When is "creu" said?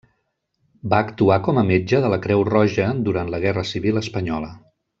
2.25-2.41